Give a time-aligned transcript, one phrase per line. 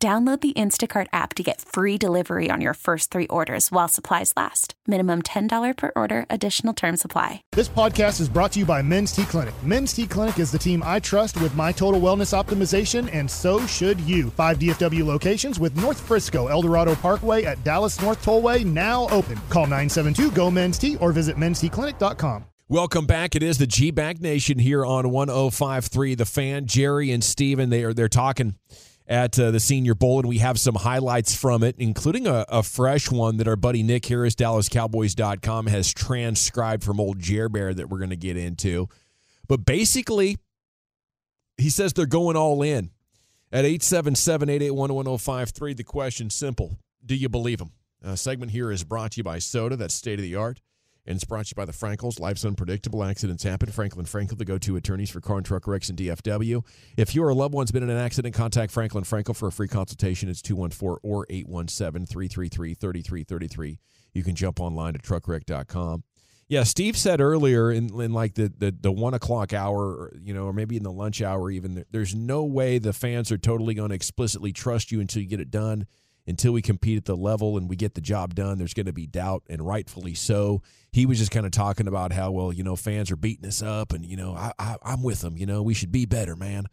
[0.00, 4.32] Download the Instacart app to get free delivery on your first three orders while supplies
[4.36, 4.74] last.
[4.86, 7.42] Minimum $10 per order, additional term supply.
[7.50, 9.60] This podcast is brought to you by Men's T Clinic.
[9.64, 13.66] Men's T Clinic is the team I trust with my total wellness optimization, and so
[13.66, 14.30] should you.
[14.30, 19.36] Five DFW locations with North Frisco, Eldorado Parkway at Dallas North Tollway now open.
[19.48, 22.44] Call 972 GO Men's T or visit mensteclinic.com.
[22.68, 23.34] Welcome back.
[23.34, 26.66] It is the G Bag Nation here on 1053 The Fan.
[26.66, 28.54] Jerry and Steven, they are they're talking
[29.08, 32.62] at uh, the Senior Bowl, and we have some highlights from it, including a, a
[32.62, 37.88] fresh one that our buddy Nick Harris, DallasCowboys.com, has transcribed from old Jer Bear that
[37.88, 38.88] we're going to get into.
[39.48, 40.36] But basically,
[41.56, 42.90] he says they're going all in.
[43.50, 47.72] At 877 881 1053, the question simple Do you believe him?
[48.02, 50.60] A segment here is brought to you by Soda, that's state of the art.
[51.08, 52.20] And it's brought to you by the Frenkels.
[52.20, 53.02] Life's unpredictable.
[53.02, 53.70] Accidents happen.
[53.70, 56.62] Franklin Frenkel, the go to attorneys for car and truck wrecks in DFW.
[56.98, 59.52] If you or a loved one's been in an accident, contact Franklin Frenkel for a
[59.52, 60.28] free consultation.
[60.28, 63.78] It's 214 or 817 333 3333.
[64.12, 66.04] You can jump online to truckwreck.com.
[66.46, 70.44] Yeah, Steve said earlier in, in like the, the, the one o'clock hour, you know,
[70.44, 73.88] or maybe in the lunch hour, even, there's no way the fans are totally going
[73.88, 75.86] to explicitly trust you until you get it done
[76.28, 78.92] until we compete at the level and we get the job done, there's going to
[78.92, 80.62] be doubt, and rightfully so.
[80.92, 83.62] He was just kind of talking about how, well, you know, fans are beating us
[83.62, 85.38] up, and, you know, I, I, am with them.
[85.38, 86.66] You know, we should be better, man.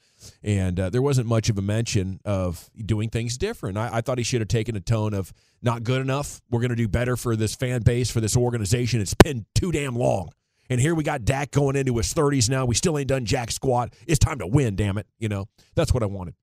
[0.44, 3.78] And uh, there wasn't much of a mention of doing things different.
[3.78, 6.42] I, I thought he should have taken a tone of not good enough.
[6.52, 9.00] We're going to do better for this fan base, for this organization.
[9.00, 10.30] It's been too damn long.
[10.70, 12.66] And here we got Dak going into his 30s now.
[12.66, 13.93] We still ain't done jack squat.
[14.08, 15.08] It's time to win, damn it.
[15.20, 15.45] You know,
[15.76, 16.33] that's what I wanted.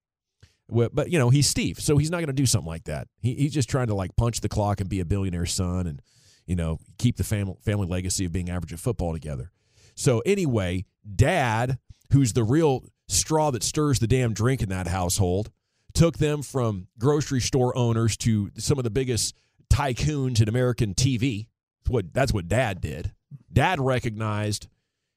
[0.73, 3.09] But you know he's Steve, so he's not going to do something like that.
[3.21, 6.03] He, he's just trying to like punch the clock and be a billionaire son, and
[6.47, 9.53] you know keep the family family legacy of being average at football together.
[9.95, 11.79] So anyway, Dad,
[12.13, 15.51] who's the real straw that stirs the damn drink in that household,
[15.95, 19.35] took them from grocery store owners to some of the biggest
[19.71, 21.49] tycoons in American TV.
[21.85, 23.13] That's what that's what Dad did.
[23.53, 24.69] Dad recognized,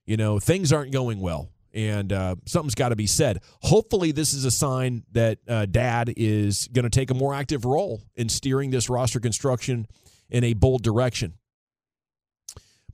[0.06, 3.42] you know, things aren't going well and uh, something's got to be said.
[3.62, 7.66] Hopefully, this is a sign that uh, Dad is going to take a more active
[7.66, 9.86] role in steering this roster construction
[10.30, 11.34] in a bold direction.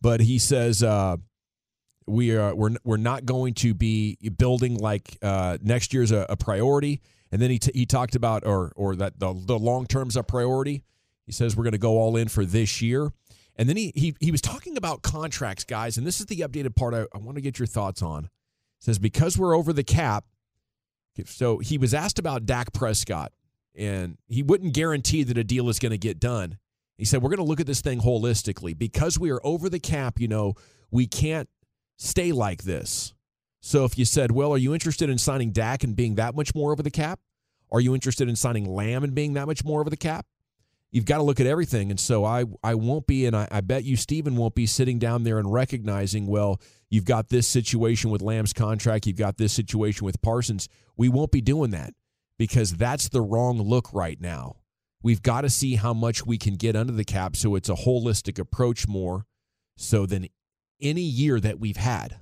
[0.02, 1.18] But he says uh,
[2.08, 6.36] we are we're we're not going to be building like uh, next year's a, a,
[6.36, 7.02] priority.
[7.32, 10.24] And then he t- he talked about or or that the the long term's a
[10.24, 10.84] priority.
[11.28, 13.12] He says we're going to go all in for this year.
[13.58, 16.76] And then he, he he was talking about contracts, guys, and this is the updated
[16.76, 18.30] part I, I want to get your thoughts on
[18.82, 20.26] says because we're over the cap.
[21.26, 23.32] So he was asked about Dak Prescott,
[23.76, 26.58] and he wouldn't guarantee that a deal is going to get done.
[26.98, 28.78] He said, We're going to look at this thing holistically.
[28.78, 30.56] Because we are over the cap, you know,
[30.90, 31.50] we can't
[31.98, 33.14] stay like this.
[33.60, 36.56] So if you said, Well, are you interested in signing Dak and being that much
[36.56, 37.20] more over the cap?
[37.72, 40.26] Are you interested in signing Lamb and being that much more over the cap?
[40.92, 41.90] You've got to look at everything.
[41.90, 45.00] And so I, I won't be, and I, I bet you, Stephen, won't be sitting
[45.00, 46.60] down there and recognizing, well,
[46.92, 49.08] You've got this situation with Lamb's contract.
[49.08, 50.68] You've got this situation with Parsons.
[50.98, 51.94] We won't be doing that
[52.38, 54.58] because that's the wrong look right now.
[55.02, 57.76] We've got to see how much we can get under the cap so it's a
[57.76, 59.26] holistic approach more
[59.78, 60.28] so than
[60.82, 62.20] any year that we've had.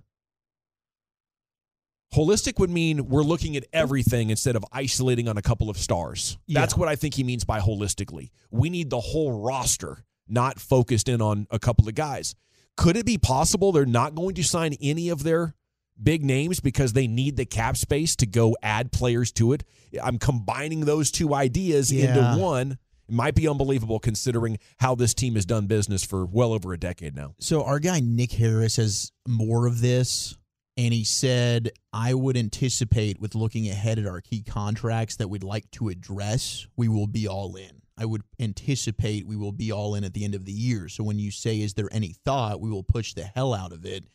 [2.13, 6.37] Holistic would mean we're looking at everything instead of isolating on a couple of stars.
[6.47, 6.59] Yeah.
[6.59, 8.31] That's what I think he means by holistically.
[8.49, 12.33] We need the whole roster, not focused in on a couple of guys.
[12.77, 15.53] Could it be possible they're not going to sign any of their
[16.01, 19.63] big names because they need the cap space to go add players to it?
[20.01, 22.07] I'm combining those two ideas yeah.
[22.07, 22.79] into one.
[23.07, 26.77] It might be unbelievable considering how this team has done business for well over a
[26.79, 27.35] decade now.
[27.39, 30.38] So our guy Nick Harris has more of this
[30.79, 35.43] and he said I would anticipate with looking ahead at our key contracts that we'd
[35.43, 37.81] like to address, we will be all in.
[37.97, 40.87] I would anticipate we will be all in at the end of the year.
[40.87, 43.85] So when you say, is there any thought, we will push the hell out of
[43.85, 44.05] it.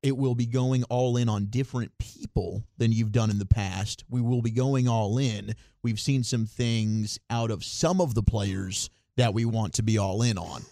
[0.00, 4.04] It will be going all in on different people than you've done in the past.
[4.08, 5.56] We will be going all in.
[5.82, 9.98] We've seen some things out of some of the players that we want to be
[9.98, 10.62] all in on.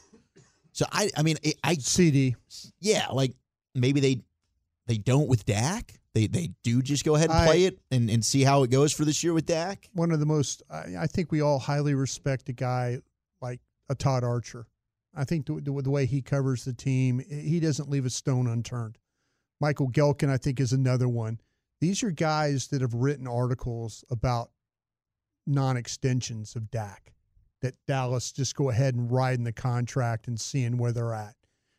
[0.70, 2.36] So I, I mean, I, I CD,
[2.78, 3.32] yeah, like
[3.75, 4.20] maybe they
[4.86, 6.00] they don't with Dak.
[6.14, 8.70] They they do just go ahead and I- play it and, and see how it
[8.70, 9.88] goes for this year with Dak.
[9.92, 12.98] one of the most I, I think we all highly respect a guy
[13.40, 14.66] like a Todd Archer.
[15.14, 18.46] I think the, the, the way he covers the team, he doesn't leave a stone
[18.48, 18.98] unturned.
[19.60, 21.40] Michael Gehlken, I think, is another one.
[21.81, 24.50] These are guys that have written articles about
[25.46, 27.12] non-extensions of Dak.
[27.62, 31.34] That Dallas just go ahead and ride in the contract and seeing where they're at.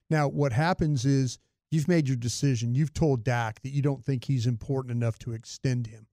[0.09, 1.37] Now, what happens is
[1.75, 2.73] you've made your decision.
[2.73, 6.07] You've told Dak that you don't think he's important enough to extend him.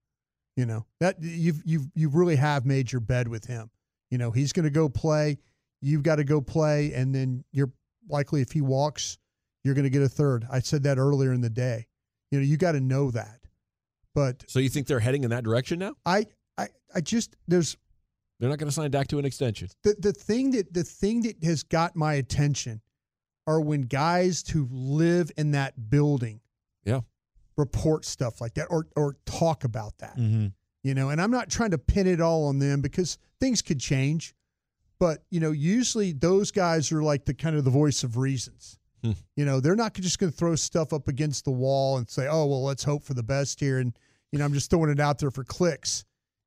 [0.56, 3.70] You know that you've you've you really have made your bed with him.
[4.10, 5.38] You know he's going to go play.
[5.80, 7.72] You've got to go play, and then you're
[8.08, 9.16] likely if he walks,
[9.64, 10.46] you're going to get a third.
[10.50, 11.86] I said that earlier in the day.
[12.30, 13.38] You know you got to know that.
[14.14, 15.94] But So you think they're heading in that direction now?
[16.04, 16.26] I
[16.58, 17.78] I I just there's
[18.38, 19.68] They're not going to sign Dak to an extension.
[19.84, 22.82] the the thing that the thing that has got my attention
[23.46, 26.40] are when guys who live in that building
[26.84, 27.00] Yeah.
[27.56, 30.16] report stuff like that or or talk about that.
[30.16, 30.48] Mm-hmm.
[30.82, 33.78] you know and i'm not trying to pin it all on them because things could
[33.80, 34.34] change
[34.98, 38.78] but you know usually those guys are like the kind of the voice of reasons
[39.04, 39.12] Hmm.
[39.34, 42.28] you know they're not just going to throw stuff up against the wall and say
[42.28, 43.92] oh well let's hope for the best here and
[44.30, 46.04] you know i'm just throwing it out there for clicks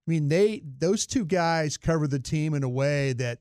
[0.07, 3.39] i mean they those two guys cover the team in a way that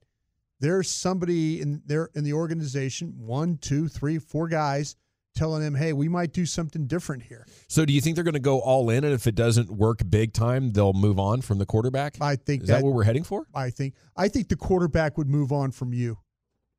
[0.61, 4.97] there's somebody in there in the organization one two three four guys
[5.35, 8.35] telling them hey we might do something different here So do you think they're going
[8.35, 11.59] to go all in, and if it doesn't work big time, they'll move on from
[11.59, 12.17] the quarterback?
[12.21, 13.47] i think Is that what we're heading for?
[13.55, 16.19] I think I think the quarterback would move on from you.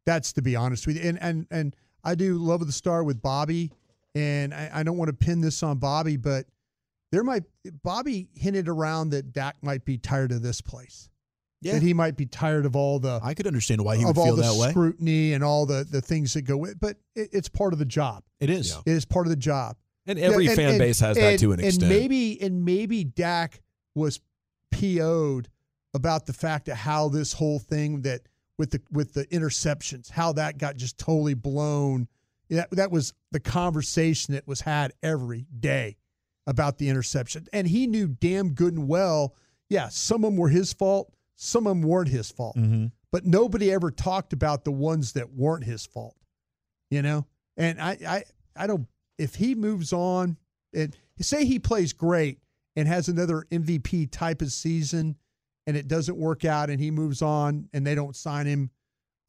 [0.06, 1.10] That's to be honest with you.
[1.10, 3.72] And and and I do love of the star with Bobby,
[4.14, 6.46] and I, I don't want to pin this on Bobby, but
[7.12, 7.44] there might
[7.84, 11.10] Bobby hinted around that Dak might be tired of this place.
[11.66, 14.12] Yeah, That he might be tired of all the I could understand why he would
[14.12, 14.70] of all feel the that way.
[14.70, 16.80] scrutiny and all the the things that go with.
[16.80, 18.24] But it, it's part of the job.
[18.40, 18.70] It is.
[18.72, 18.82] Yeah.
[18.86, 19.76] It is part of the job.
[20.06, 21.84] And every Yeah, and- fan and- base has that to an extent.
[21.84, 23.62] And maybe and maybe Dak
[23.96, 24.20] was
[24.72, 25.50] PO'd
[25.94, 28.22] about the fact of how this whole thing that
[28.58, 32.08] with the with the interceptions, how that got just totally blown.
[32.50, 35.98] That that was the conversation that was had every day
[36.46, 37.48] about the interception.
[37.52, 39.34] And he knew damn good and well,
[39.68, 42.56] yeah, some of them were his fault, some of them weren't his fault.
[42.56, 42.88] Mm-hmm.
[43.12, 46.16] But nobody ever talked about the ones that weren't his fault.
[46.90, 47.26] You know?
[47.58, 48.24] And I I
[48.56, 48.88] I don't
[49.18, 50.38] if he moves on
[50.74, 52.40] and say he plays great
[52.76, 55.16] and has another MVP type of season
[55.66, 58.70] and it doesn't work out and he moves on and they don't sign him,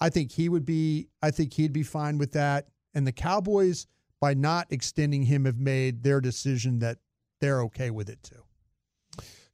[0.01, 2.69] I think he would be I think he'd be fine with that.
[2.95, 3.87] And the Cowboys
[4.21, 6.99] by not extending him have made their decision that
[7.41, 8.43] they're okay with it too.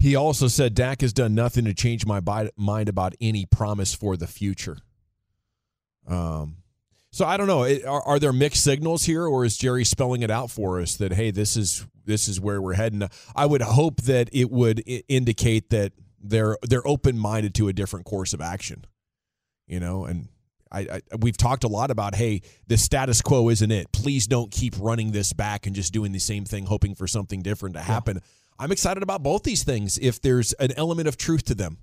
[0.03, 2.21] He also said Dak has done nothing to change my
[2.57, 4.79] mind about any promise for the future.
[6.09, 6.57] Um,
[7.13, 7.63] so I don't know.
[7.63, 10.97] It- Are, are there mixed signals here, or is Jerry spelling it out for us
[10.97, 13.09] that hey, this is this is where we're heading?
[13.37, 18.05] I would hope that it would indicate that they're they're open minded to a different
[18.05, 18.85] course of action.
[19.69, 20.27] You know, and
[20.73, 23.93] I, I we've talked a lot about hey, the status quo isn't it.
[23.93, 27.41] Please don't keep running this back and just doing the same thing, hoping for something
[27.41, 28.21] different to happen.
[28.59, 31.79] I'm excited about both these things if there's an element of truth to them.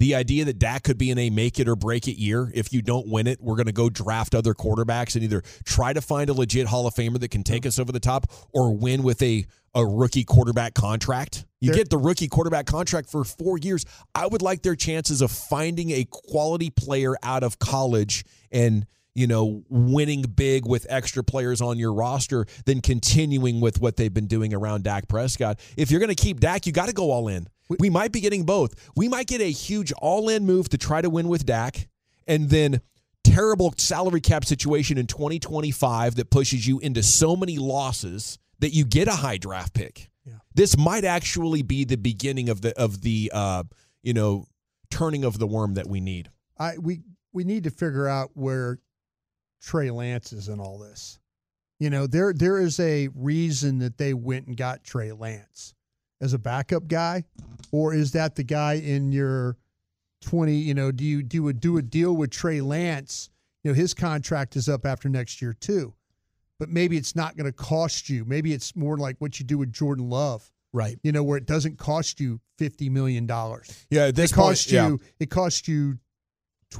[0.00, 2.50] The idea that Dak could be in a make it or break it year.
[2.52, 5.92] If you don't win it, we're going to go draft other quarterbacks and either try
[5.92, 8.76] to find a legit Hall of Famer that can take us over the top or
[8.76, 11.46] win with a, a rookie quarterback contract.
[11.60, 13.86] You get the rookie quarterback contract for four years.
[14.14, 19.26] I would like their chances of finding a quality player out of college and you
[19.26, 24.26] know, winning big with extra players on your roster than continuing with what they've been
[24.26, 25.60] doing around Dak Prescott.
[25.76, 27.48] If you're going to keep Dak, you got to go all in.
[27.78, 28.74] We might be getting both.
[28.94, 31.88] We might get a huge all in move to try to win with Dak
[32.26, 32.80] and then
[33.22, 38.84] terrible salary cap situation in 2025 that pushes you into so many losses that you
[38.84, 40.10] get a high draft pick.
[40.24, 40.34] Yeah.
[40.54, 43.64] This might actually be the beginning of the of the uh,
[44.02, 44.46] you know,
[44.90, 46.30] turning of the worm that we need.
[46.58, 47.00] I we
[47.32, 48.78] we need to figure out where
[49.64, 51.18] Trey Lance's in all this.
[51.80, 55.74] You know, there there is a reason that they went and got Trey Lance
[56.20, 57.24] as a backup guy,
[57.72, 59.56] or is that the guy in your
[60.20, 60.56] twenty?
[60.56, 63.30] You know, do you do a do a deal with Trey Lance?
[63.64, 65.94] You know, his contract is up after next year too,
[66.58, 68.24] but maybe it's not going to cost you.
[68.24, 70.50] Maybe it's more like what you do with Jordan Love.
[70.72, 70.98] Right.
[71.02, 73.86] You know, where it doesn't cost you fifty million dollars.
[73.90, 74.88] Yeah, this It costs point, yeah.
[74.88, 75.00] you.
[75.18, 75.98] It costs you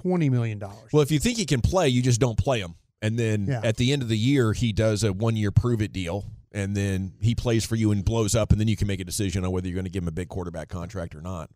[0.02, 0.90] twenty million dollars.
[0.92, 2.74] Well, if you think he can play, you just don't play him.
[3.02, 3.60] And then Yeah.
[3.64, 6.24] at the end of the year, he does a one year prove it deal.
[6.52, 8.52] And then he plays for you and blows up.
[8.52, 10.12] And then you can make a decision on whether you're going to give him a
[10.12, 11.50] big quarterback contract or not.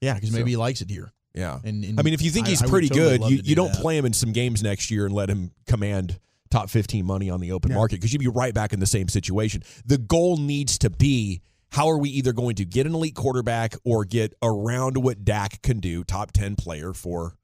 [0.00, 1.12] Yeah, because So- maybe he likes it here.
[1.34, 1.58] Yeah.
[1.64, 3.38] And, and I mean, if you think he's I would pretty totally good, love you,
[3.38, 3.80] to you do don't that.
[3.80, 6.20] play him in some games next year and let him command
[6.50, 7.78] top 15 money on the open Yeah.
[7.78, 9.62] market because you'd be right back in the same situation.
[9.86, 13.74] The goal needs to be how are we either going to get an elite quarterback
[13.82, 17.38] or get around what Dak can do, top 10 player for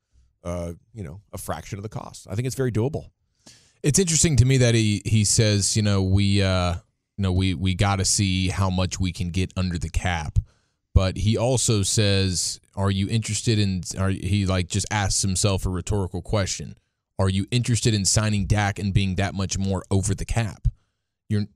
[0.45, 2.27] uh, you know, a fraction of the cost.
[2.31, 3.11] I think it's very doable.
[3.83, 6.75] It's interesting to me that he he says, you know, we uh
[7.17, 10.39] you know, we we got to see how much we can get under the cap.
[10.95, 15.69] But he also says, are you interested in are he like just asks himself a
[15.69, 16.77] rhetorical question.
[17.19, 20.69] Are you interested in signing Dak and being that much more over the cap?
[21.29, 21.47] You're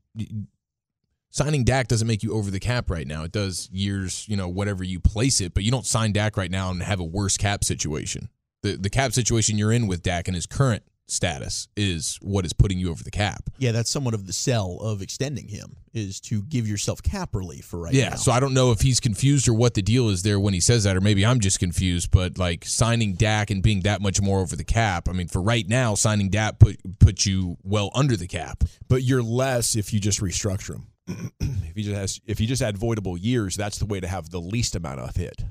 [1.31, 3.25] signing Dak doesn't make you over the cap right now.
[3.25, 6.51] It does years, you know, whatever you place it, but you don't sign Dak right
[6.51, 8.29] now and have a worse cap situation.
[8.63, 12.53] The the cap situation you're in with Dak and his current status is what is
[12.53, 13.51] putting you over the cap.
[13.59, 17.67] Yeah, that's somewhat of the sell of extending him is to give yourself cap relief
[17.67, 17.99] for right now.
[17.99, 18.17] yeah, now.
[18.17, 20.61] so I don't know if he's confused or what the deal is there when he
[20.61, 22.11] says that, or maybe I'm just confused.
[22.11, 25.43] But like signing Dak and being that much more over the cap, I mean, for
[25.43, 28.65] right now, signing Dak put put you well under the cap.
[28.89, 30.87] But you're less if you just restructure him.
[31.41, 34.31] if you just has, if you just add voidable years, that's the way to have
[34.31, 35.45] the least amount of hit.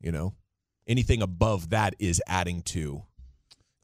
[0.00, 0.34] You know,
[0.88, 3.02] anything above that is adding to.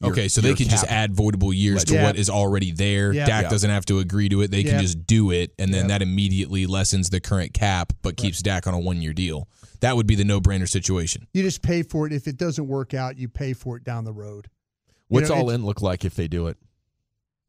[0.01, 2.03] your- okay, so they your can just add voidable years to Yeah.
[2.03, 3.13] what is already there.
[3.13, 3.25] Yeah.
[3.25, 3.49] Dak Yeah.
[3.49, 4.71] doesn't have to agree to it; they Yeah.
[4.71, 5.87] can just do it, and then Yeah.
[5.99, 9.47] that immediately lessens the current cap, but keeps Dak on a one year deal.
[9.79, 11.27] That would be the no brainer situation.
[11.33, 12.11] You just pay for it.
[12.13, 14.47] If it doesn't work out, you pay for it down the road.
[15.07, 16.57] What's know, all in look like if they do it?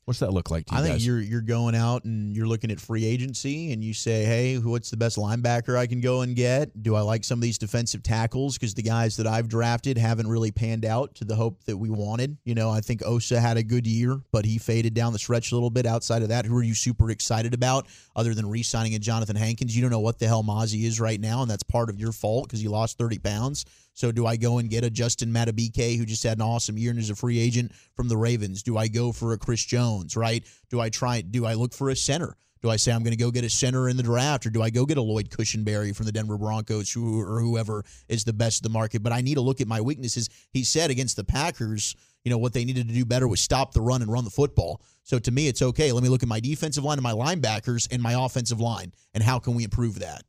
[0.07, 1.07] What's that look like to you I think guys?
[1.07, 4.89] you're you're going out and you're looking at free agency and you say, hey, what's
[4.89, 6.81] the best linebacker I can go and get?
[6.81, 10.29] Do I like some of these defensive tackles because the guys that I've drafted haven't
[10.29, 12.37] really panned out to the hope that we wanted?
[12.45, 15.51] You know, I think Osa had a good year, but he faded down the stretch
[15.51, 15.87] a little bit.
[15.87, 19.75] Outside of that, who are you super excited about other than re-signing a Jonathan Hankins?
[19.75, 22.13] You don't know what the hell Mazi is right now, and that's part of your
[22.13, 23.65] fault because you lost 30 pounds.
[23.97, 26.91] So do I go and get a Justin Madubuike who just had an awesome year
[26.91, 28.63] and is a free agent from the Ravens?
[28.63, 30.45] Do I go for a Chris Jones, right?
[30.69, 32.37] Do I try do I look for a center?
[32.61, 34.61] Do I say I'm going to go get a center in the draft or do
[34.61, 38.35] I go get a Lloyd Cushenberry from the Denver Broncos who, or whoever is the
[38.35, 39.03] best of the market?
[39.03, 40.29] But I need to look at my weaknesses.
[40.53, 43.73] He said against the Packers, you know, what they needed to do better was stop
[43.73, 44.83] the run and run the football.
[45.05, 45.93] So to me, it's okay.
[45.93, 49.23] Let me look at my defensive line and my linebackers and my offensive line and
[49.23, 50.23] how can we improve that?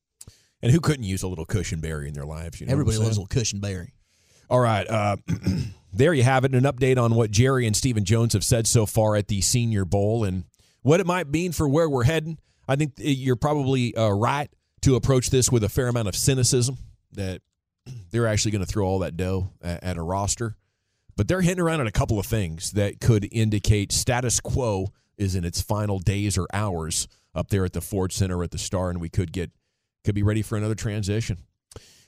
[0.61, 2.59] And who couldn't use a little cushion berry in their lives?
[2.59, 3.91] You know Everybody loves a little Cushenberry.
[4.49, 4.87] All right.
[4.89, 5.17] Uh,
[5.93, 6.53] there you have it.
[6.53, 9.85] An update on what Jerry and Stephen Jones have said so far at the Senior
[9.85, 10.45] Bowl and
[10.81, 12.37] what it might mean for where we're heading.
[12.67, 14.49] I think you're probably uh, right
[14.81, 16.77] to approach this with a fair amount of cynicism
[17.13, 17.41] that
[18.11, 20.55] they're actually going to throw all that dough at, at a roster.
[21.15, 25.35] But they're hitting around at a couple of things that could indicate status quo is
[25.35, 28.89] in its final days or hours up there at the Ford Center at the Star,
[28.89, 29.51] and we could get
[30.07, 31.37] could be ready for another transition.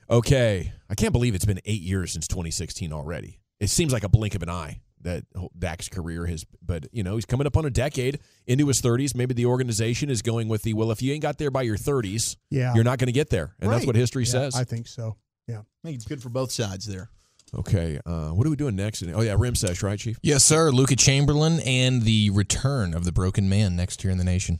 [0.10, 3.42] Okay, I can't believe it's been eight years since 2016 already.
[3.60, 5.26] It seems like a blink of an eye that
[5.58, 9.14] Dak's career has, but you know he's coming up on a decade into his 30s.
[9.16, 11.76] Maybe the organization is going with the well, if you ain't got there by your
[11.78, 12.74] 30s, Yeah.
[12.74, 14.56] you're not going to get there, and that's what history Yeah, says.
[14.56, 15.18] I think so.
[15.48, 15.60] Yeah.
[15.60, 17.10] I think it's good for both sides there.
[17.54, 19.04] okay, uh, what are we doing next?
[19.04, 20.18] Oh yeah, rim sesh, right, Chief?
[20.24, 20.72] Yes, sir.
[20.72, 24.60] Luka Chamberlain and the return of the broken man next year in the nation.